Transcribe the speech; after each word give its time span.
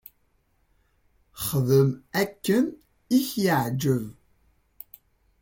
Xdem 1.45 1.89
akken 2.21 2.65
i 3.17 3.19
k-yeɛǧeb. 3.27 4.03